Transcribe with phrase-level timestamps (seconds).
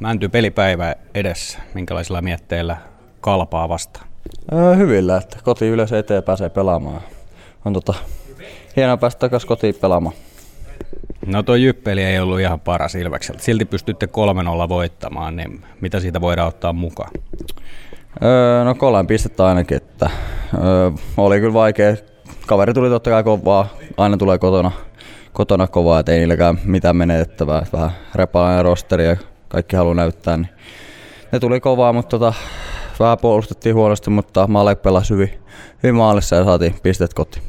[0.00, 1.58] Mänty pelipäivä edessä.
[1.74, 2.76] Minkälaisilla mietteillä
[3.20, 4.06] kalpaa vastaan?
[4.52, 7.00] Öö, hyvillä, että koti yleensä eteen pääsee pelaamaan.
[7.64, 7.94] On tota,
[8.76, 10.14] hienoa päästä takaisin kotiin pelaamaan.
[11.26, 13.42] No tuo jyppeli ei ollut ihan paras Ilvekseltä.
[13.42, 14.08] Silti pystytte
[14.64, 17.10] 3-0 voittamaan, niin mitä siitä voidaan ottaa mukaan?
[18.22, 20.10] Öö, no kolme pistettä ainakin, että
[20.54, 21.96] öö, oli kyllä vaikea.
[22.46, 24.70] Kaveri tuli totta kai kovaa, aina tulee kotona,
[25.32, 27.66] kotona kovaa, että ei niilläkään mitään menetettävää.
[27.72, 29.16] Vähän repalainen rosteri ja
[29.50, 30.48] kaikki haluaa näyttää, niin
[31.32, 32.34] ne tuli kovaa, mutta tota,
[33.00, 35.30] vähän puolustettiin huonosti, mutta Malek pelasi hyvin,
[35.82, 37.44] hyvin maalissa ja saatiin pistet kotiin.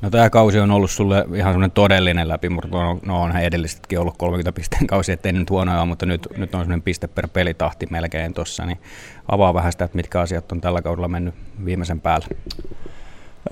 [0.00, 2.82] No tämä kausi on ollut sulle ihan semmoinen todellinen läpimurto.
[2.82, 6.60] No, no onhan edellisetkin ollut 30 pisteen kausi, ettei nyt huonoja, mutta nyt, nyt on
[6.60, 8.66] semmoinen piste per pelitahti melkein tuossa.
[8.66, 8.78] Niin
[9.28, 12.26] avaa vähän sitä, että mitkä asiat on tällä kaudella mennyt viimeisen päälle.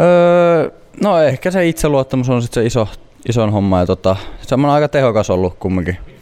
[0.00, 0.70] Öö,
[1.02, 2.88] no ehkä se itseluottamus on sitten se iso,
[3.28, 6.13] ison homma ja tota, semmoinen aika tehokas ollut kumminkin.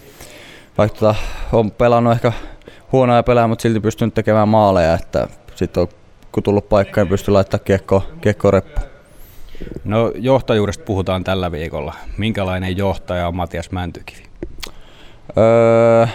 [0.78, 1.14] Vaikka tota,
[1.52, 2.32] on pelannut ehkä
[2.92, 5.88] huonoja pelejä, mutta silti pystynyt tekemään maaleja, että sitten on
[6.32, 8.80] kun tullut paikka, niin pystyy laittamaan kiekko, kiekko reppu.
[9.84, 11.94] No johtajuudesta puhutaan tällä viikolla.
[12.16, 14.22] Minkälainen johtaja on Matias Mäntykivi?
[15.38, 16.06] Öö,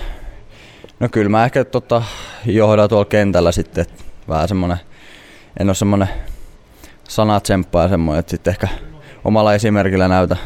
[0.99, 2.03] no kyllä mä ehkä tota,
[2.45, 4.77] johdan tuolla kentällä sitten, että vähän semmonen,
[5.59, 6.09] en ole semmonen
[7.03, 8.67] sanatsemppaa ja semmoinen, että sitten ehkä
[9.25, 10.37] omalla esimerkillä näytä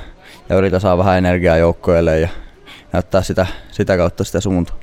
[0.50, 2.30] ja yritä saa vähän energiaa joukkoille ja
[2.94, 4.76] näyttää sitä, sitä kautta sitä suuntaa.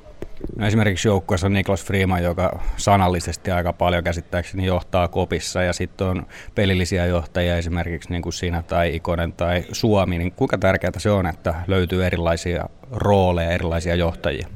[0.57, 6.07] No esimerkiksi joukkueessa on Niklas Freeman, joka sanallisesti aika paljon käsittääkseni johtaa kopissa ja sitten
[6.07, 10.19] on pelillisiä johtajia esimerkiksi niin kuin siinä tai Ikonen tai Suomi.
[10.19, 14.49] Niin kuinka tärkeää se on, että löytyy erilaisia rooleja, erilaisia johtajia?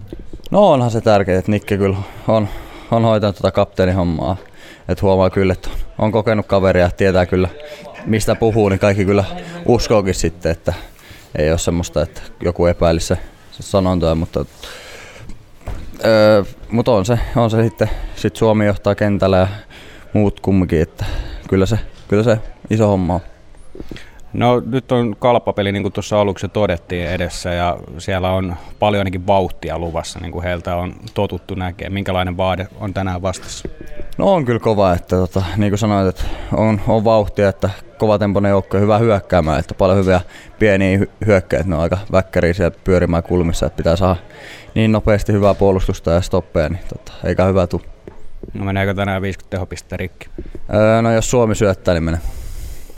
[0.51, 1.97] No onhan se tärkeää, että Nikke kyllä
[2.29, 2.49] on,
[2.91, 4.37] on hoitanut tuota kapteenihommaa.
[4.89, 7.49] Että huomaa kyllä, että on kokenut kaveria, tietää kyllä
[8.07, 9.25] mistä puhuu, niin kaikki kyllä
[9.67, 10.75] uskookin sitten, että
[11.39, 13.15] ei ole semmoista, että joku epäilisi
[13.53, 14.45] se, sanontoja, mutta
[16.05, 19.49] Öö, mutta on se, on se sitten, sit Suomi johtaa kentällä ja
[20.13, 21.05] muut kumminkin, että
[21.49, 22.39] kyllä se, kyllä se
[22.71, 23.21] iso homma on.
[24.33, 29.27] No nyt on kalppapeli, niin kuin tuossa aluksi todettiin edessä, ja siellä on paljon ainakin
[29.27, 31.93] vauhtia luvassa, niin kuin heiltä on totuttu näkemään.
[31.93, 33.69] Minkälainen vaade on tänään vastassa?
[34.19, 38.19] No on kyllä kova, että tota, niin kuin sanoit, että on, on vauhtia, että kova
[38.19, 40.21] tempoinen joukko hyvä hyökkäämään, että paljon hyviä
[40.59, 44.17] pieniä hyökkäitä, ne on aika väkkäriä pyörimään kulmissa, että pitää saada
[44.75, 47.83] niin nopeasti hyvää puolustusta ja stoppeja, niin tota, eikä hyvä tule.
[48.55, 50.29] No meneekö tänään 50 tehopistettä rikki?
[50.75, 52.21] Öö, no jos Suomi syöttää, niin menee.